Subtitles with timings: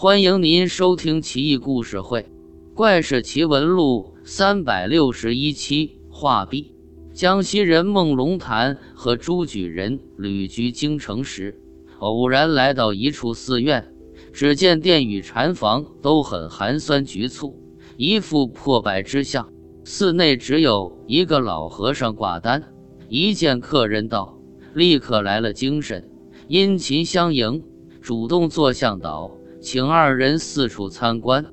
[0.00, 2.20] 欢迎您收听《奇异故事会·
[2.72, 5.98] 怪事奇闻录》三百六十一期。
[6.08, 6.72] 画壁。
[7.12, 11.60] 江西人孟龙潭和朱举人旅居京城时，
[11.98, 13.92] 偶然来到一处寺院，
[14.32, 17.60] 只见殿宇禅房都很寒酸局促，
[17.96, 19.52] 一副破败之相。
[19.82, 22.62] 寺内只有一个老和尚挂单，
[23.08, 24.38] 一见客人到，
[24.74, 26.08] 立刻来了精神，
[26.46, 27.64] 殷勤相迎，
[28.00, 29.32] 主动做向导。
[29.70, 31.44] 请二人四处参观。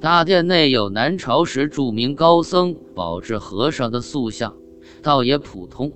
[0.00, 4.56] 大殿内有南朝时著名高僧宝智和尚的塑像，
[5.04, 5.92] 倒也普通，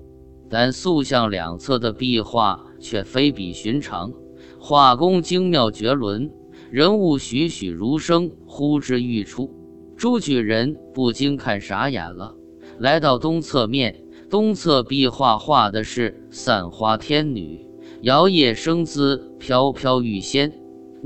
[0.48, 4.12] 但塑像两侧的壁画却非比寻常，
[4.60, 6.30] 画工精妙绝伦，
[6.70, 9.52] 人物栩栩如生，呼之欲出。
[9.96, 12.36] 朱举人不禁看傻眼了。
[12.78, 14.00] 来到东侧面，
[14.30, 17.66] 东侧壁画画的是散花天女，
[18.02, 20.52] 摇曳生姿，飘飘欲仙。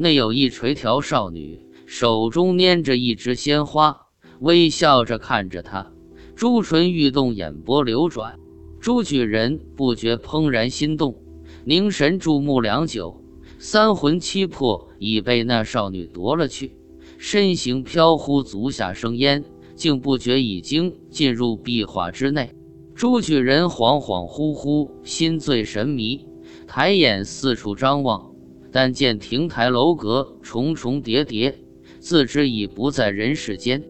[0.00, 4.06] 内有一垂髫少女，手中拈着一枝鲜花，
[4.38, 5.90] 微笑着看着他，
[6.36, 8.38] 朱唇欲动，眼波流转。
[8.78, 11.20] 朱举人不觉怦然心动，
[11.64, 13.24] 凝神注目良久，
[13.58, 16.76] 三魂七魄已被那少女夺了去，
[17.18, 22.54] 身形飘忽，足下生烟，竟不觉已经进入壁画之内。
[22.94, 26.24] 朱举人恍恍惚惚，心醉神迷，
[26.68, 28.27] 抬眼四处张望。
[28.70, 31.58] 但见亭台楼阁重重叠叠，
[31.98, 33.82] 自知已不在人世间。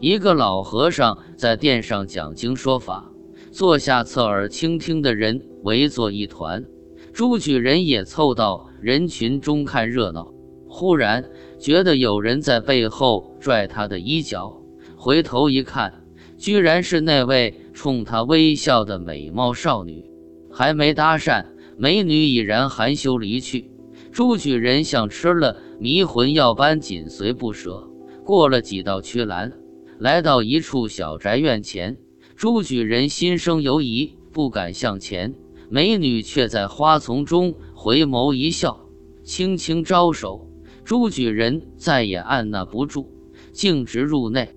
[0.00, 3.12] 一个老和尚在殿上讲经说法，
[3.50, 6.64] 坐下侧耳倾听的人围作一团。
[7.12, 10.32] 朱举人也凑到人群中看热闹。
[10.66, 11.22] 忽然
[11.58, 14.62] 觉得有人在背后拽他的衣角，
[14.96, 15.92] 回头一看，
[16.38, 20.10] 居然是那位冲他微笑的美貌少女。
[20.50, 21.44] 还没搭讪，
[21.76, 23.70] 美女已然含羞离去。
[24.12, 27.88] 朱举人像吃了迷魂药般紧随不舍，
[28.24, 29.54] 过了几道曲栏，
[29.98, 31.96] 来到一处小宅院前。
[32.36, 35.34] 朱举人心生犹疑，不敢向前。
[35.70, 38.86] 美女却在花丛中回眸一笑，
[39.22, 40.46] 轻轻招手。
[40.84, 43.08] 朱举人再也按捺不住，
[43.52, 44.50] 径直入内。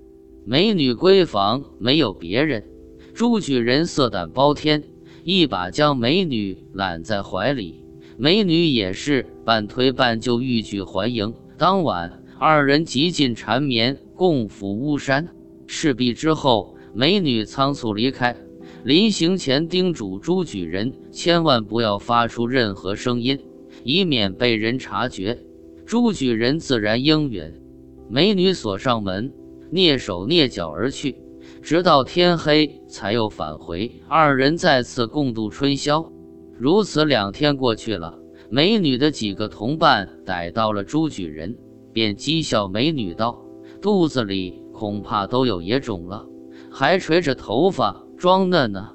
[0.44, 2.66] 美女闺房没有别人，
[3.14, 4.84] 朱举人色胆包天，
[5.24, 7.85] 一把将美女揽在怀里。
[8.18, 11.34] 美女也是半推半就，欲拒还迎。
[11.58, 15.28] 当晚，二人极尽缠绵，共赴巫山。
[15.68, 18.36] 事毕之后，美女仓促离开，
[18.86, 23.38] 临行前叮嘱朱举人，千万不要发出任何声音，
[23.84, 25.38] 以免被人察觉。
[25.86, 27.52] 朱举人自然应允。
[28.10, 29.34] 美女锁上门，
[29.74, 31.18] 蹑手蹑脚而去，
[31.62, 33.92] 直到天黑才又返回。
[34.08, 36.15] 二人再次共度春宵。
[36.58, 38.18] 如此两天过去了，
[38.50, 41.58] 美女的几个同伴逮到了朱举人，
[41.92, 43.42] 便讥笑美女道
[43.82, 46.26] ：“肚子里恐怕都有野种了，
[46.72, 48.94] 还垂着头发装嫩呢。”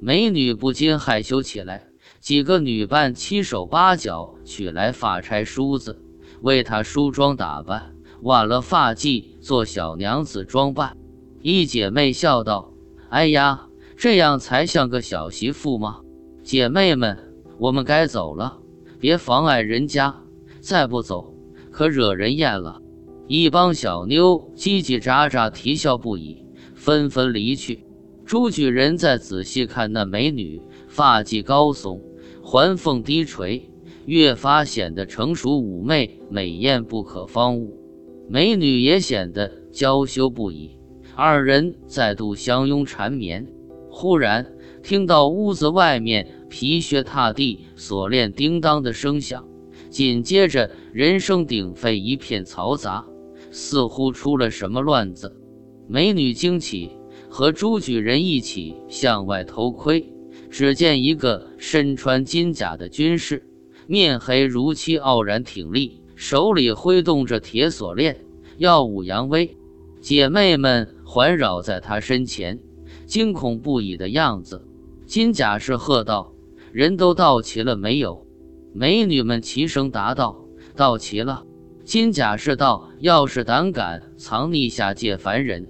[0.00, 1.88] 美女不禁害羞起来。
[2.20, 6.02] 几个女伴七手八脚取来发钗梳子，
[6.42, 10.96] 为她梳妆打扮，挽了发髻做小娘子装扮。
[11.42, 12.72] 一姐妹笑道
[13.08, 16.00] ：“哎呀，这样才像个小媳妇吗？”
[16.50, 17.16] 姐妹们，
[17.58, 18.58] 我们该走了，
[18.98, 20.12] 别妨碍人家。
[20.58, 21.32] 再不走，
[21.70, 22.82] 可惹人厌了。
[23.28, 26.44] 一帮小妞叽叽喳喳，啼笑不已，
[26.74, 27.84] 纷纷离去。
[28.26, 32.00] 朱举人再仔细看那美女，发髻高耸，
[32.42, 33.70] 环凤低垂，
[34.06, 37.78] 越发显得成熟妩媚，美艳不可方物。
[38.28, 40.76] 美女也显得娇羞不已。
[41.14, 43.46] 二人再度相拥缠绵，
[43.88, 44.44] 忽然
[44.82, 46.26] 听到屋子外面。
[46.50, 49.48] 皮靴踏地，锁链叮当的声响，
[49.88, 53.06] 紧接着人声鼎沸，一片嘈杂，
[53.50, 55.34] 似乎出了什么乱子。
[55.88, 56.90] 美女惊起，
[57.30, 60.12] 和朱举人一起向外偷窥，
[60.50, 63.48] 只见一个身穿金甲的军士，
[63.86, 68.24] 面黑如漆，傲然挺立，手里挥动着铁锁链，
[68.58, 69.56] 耀武扬威。
[70.00, 72.58] 姐妹们环绕在他身前，
[73.06, 74.66] 惊恐不已的样子。
[75.06, 76.32] 金甲士喝道。
[76.72, 78.26] 人都到齐了没有？
[78.72, 80.44] 美女们齐声答道
[80.76, 81.44] ：“到齐了。”
[81.84, 85.66] 金甲士道：“要是胆敢藏匿下界凡人，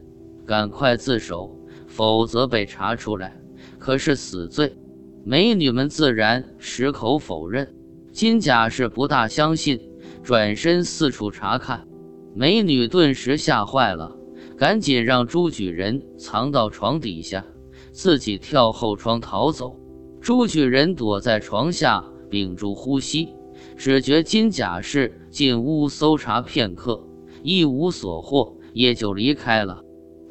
[0.47, 3.41] 赶快自首，否则被查出来，
[3.79, 4.77] 可是死罪。”
[5.25, 7.75] 美女们自然矢口否认。
[8.13, 9.81] 金甲士不大相信，
[10.23, 11.87] 转身四处查看。
[12.35, 14.15] 美女顿时吓坏了，
[14.59, 17.43] 赶紧让朱举人藏到床底下，
[17.93, 19.80] 自己跳后窗逃走。
[20.21, 23.31] 朱举人躲在床下，屏住呼吸，
[23.77, 27.03] 只觉金甲士进屋搜查片刻，
[27.43, 29.83] 一无所获，也就离开了。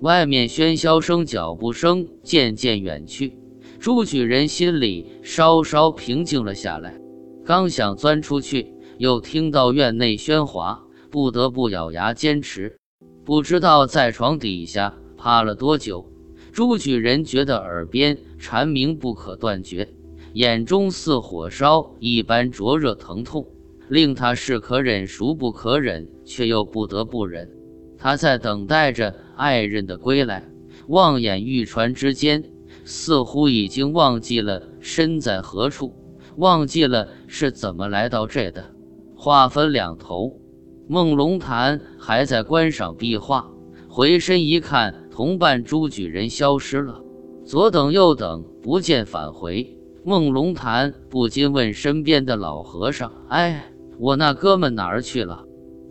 [0.02, 3.38] 外面喧嚣声、脚步声渐渐远去，
[3.80, 7.02] 朱举人心里稍稍平静了下来。
[7.44, 12.78] 刚想钻出去，又听到院内喧哗，不得不咬牙坚持。
[13.26, 16.06] 不知道在床底下趴了多久，
[16.52, 19.90] 朱举人觉得耳边蝉鸣不可断绝，
[20.34, 23.46] 眼中似火烧一般灼热疼痛，
[23.90, 27.50] 令他是可忍孰不可忍，却又不得不忍。
[27.98, 30.50] 他在等待着爱人的归来，
[30.88, 32.42] 望眼欲穿之间，
[32.86, 35.94] 似乎已经忘记了身在何处，
[36.38, 38.74] 忘记了是怎么来到这的。
[39.16, 40.40] 话分两头，
[40.88, 43.52] 孟龙潭还在观赏壁画，
[43.90, 47.04] 回身一看，同伴朱举人消失了。
[47.50, 49.76] 左等右等，不见返回。
[50.04, 55.46] 孟龙潭不禁问身边的老和尚：“哎，我那哥们哪儿去了？”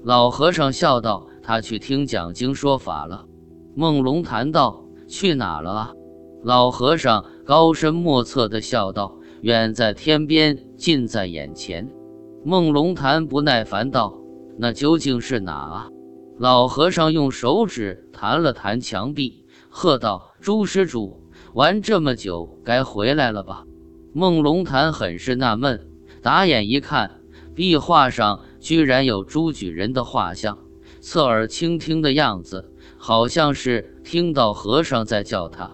[0.04, 1.26] 老和尚笑道。
[1.42, 3.24] 他去听讲经说法了。
[3.74, 5.92] 梦龙谈道：“去哪了啊？”
[6.44, 11.90] 老和尚高深莫测地笑道：“远在天边，近在眼前。”
[12.44, 14.16] 梦龙潭不耐烦道
[14.58, 15.88] ：“那究竟是哪啊？”
[16.38, 21.20] 老和尚用手指弹了弹墙壁，喝道：“朱施主，
[21.58, 23.64] 玩这么久，该回来了吧？”
[24.14, 25.88] 梦龙潭很是纳闷，
[26.22, 27.20] 打眼一看，
[27.52, 30.56] 壁画上居然有朱举人的画像。
[31.00, 35.72] 侧耳倾听的样子，好像是听到和尚在叫他。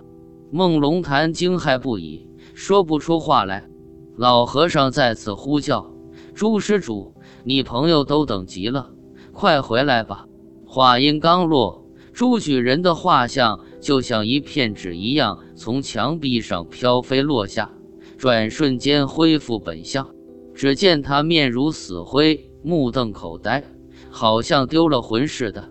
[0.51, 3.69] 孟龙潭惊骇不已，说不出话来。
[4.17, 5.93] 老和尚再次呼叫
[6.35, 8.89] ：“朱施主，你朋友都等急了，
[9.33, 10.25] 快回来吧！”
[10.65, 11.85] 话音刚落，
[12.15, 17.71] 朱举人的画像就像一片纸一样从墙壁上飘飞落下，
[18.17, 20.09] 转瞬间恢复本相。
[20.55, 23.63] 只见他面如死灰，目瞪口呆。
[24.09, 25.71] 好像丢了魂似的，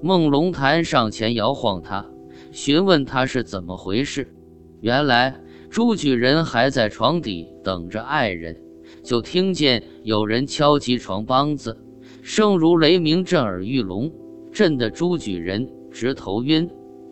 [0.00, 2.06] 孟龙潭上前摇晃他，
[2.50, 4.32] 询问他是怎么回事。
[4.80, 8.56] 原来朱举人还在床底等着爱人，
[9.02, 11.76] 就听见有人敲击床梆子，
[12.22, 14.10] 声如雷鸣，震耳欲聋，
[14.50, 16.70] 震得朱举人直头晕，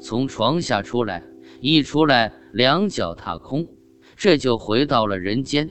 [0.09, 1.23] 从床下出来，
[1.61, 3.69] 一出来两脚踏空，
[4.17, 5.69] 这就回到了人间。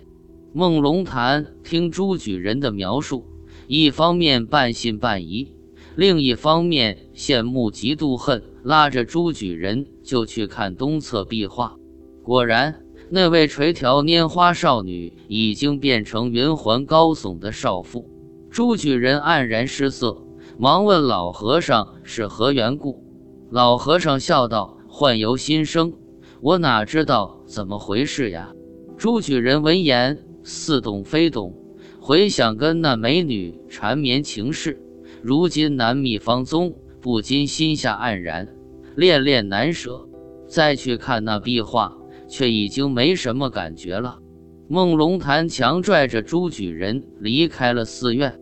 [0.54, 3.26] 梦龙潭听朱举人的描述。
[3.66, 5.56] 一方面半信半疑，
[5.96, 11.76] 另一方面羡慕嫉妒恨，拉着朱举人就去看东侧壁画。
[12.22, 18.08] 果然，那位垂髫拈花少女已经变成云环高耸的少妇。
[18.52, 20.16] 朱举人黯然失色，
[20.60, 23.07] 忙问老和尚是何缘故。
[23.50, 25.94] 老和尚笑道：“幻由心生，
[26.42, 28.52] 我哪知道怎么回事呀？”
[28.98, 31.56] 朱举人闻言似懂非懂。
[32.02, 34.82] 回想跟那美女缠绵情事，
[35.22, 38.50] 如今难觅芳踪，不禁心下黯然，
[38.96, 40.08] 恋恋难舍。
[40.48, 41.98] 再去看那壁画，
[42.28, 44.20] 却已经没什么感觉了。
[44.68, 48.40] 孟龙潭强拽着朱举人离开了寺院。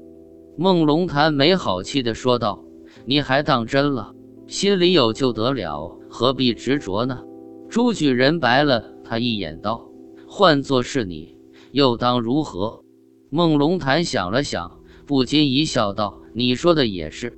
[0.57, 2.63] 孟龙潭没好气地说道
[3.05, 4.13] ：“你还当真了？
[4.47, 7.23] 心里有就得了，何必执着呢？”
[7.69, 9.89] 朱举人白了他一眼，道
[10.27, 11.37] ：“换作是你，
[11.71, 12.83] 又当如何？”
[13.29, 17.37] 孟龙潭想了想，不禁一笑，道：“你说的也是。”